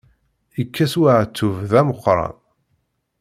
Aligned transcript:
Yekkes 0.57 0.93
uεettub 0.99 1.55
d 1.71 1.71
ameqqran. 1.79 2.33